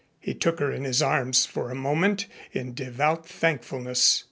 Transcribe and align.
He 0.19 0.33
took 0.33 0.57
her 0.59 0.71
in 0.71 0.83
his 0.83 0.99
arms 1.03 1.45
for 1.45 1.69
a 1.69 1.75
moment 1.75 2.25
in 2.53 2.73
devout 2.73 3.23
thankfulness. 3.27 4.19